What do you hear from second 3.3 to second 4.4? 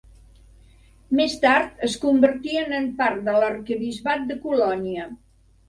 l'Arquebisbat